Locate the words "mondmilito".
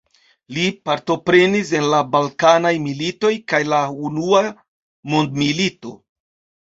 5.13-5.93